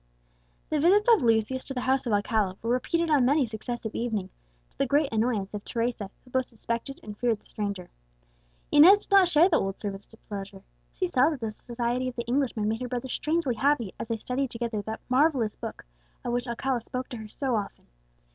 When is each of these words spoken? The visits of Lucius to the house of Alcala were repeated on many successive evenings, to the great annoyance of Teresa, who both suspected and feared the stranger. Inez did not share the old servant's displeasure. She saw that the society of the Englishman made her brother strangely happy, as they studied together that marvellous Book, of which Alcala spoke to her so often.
The 0.71 0.79
visits 0.79 1.07
of 1.13 1.21
Lucius 1.21 1.63
to 1.65 1.75
the 1.75 1.81
house 1.81 2.07
of 2.07 2.11
Alcala 2.13 2.57
were 2.63 2.71
repeated 2.71 3.11
on 3.11 3.23
many 3.23 3.45
successive 3.45 3.93
evenings, 3.93 4.31
to 4.71 4.77
the 4.79 4.87
great 4.87 5.13
annoyance 5.13 5.53
of 5.53 5.63
Teresa, 5.63 6.09
who 6.25 6.31
both 6.31 6.47
suspected 6.47 6.99
and 7.03 7.15
feared 7.15 7.39
the 7.39 7.45
stranger. 7.45 7.87
Inez 8.71 8.97
did 8.97 9.11
not 9.11 9.27
share 9.27 9.47
the 9.47 9.57
old 9.59 9.79
servant's 9.79 10.07
displeasure. 10.07 10.63
She 10.91 11.07
saw 11.07 11.29
that 11.29 11.39
the 11.41 11.51
society 11.51 12.07
of 12.07 12.15
the 12.15 12.23
Englishman 12.25 12.67
made 12.67 12.81
her 12.81 12.87
brother 12.87 13.09
strangely 13.09 13.53
happy, 13.53 13.93
as 13.99 14.07
they 14.07 14.17
studied 14.17 14.49
together 14.49 14.81
that 14.81 15.01
marvellous 15.07 15.55
Book, 15.55 15.85
of 16.25 16.33
which 16.33 16.47
Alcala 16.47 16.81
spoke 16.81 17.07
to 17.09 17.17
her 17.17 17.27
so 17.27 17.55
often. 17.55 17.85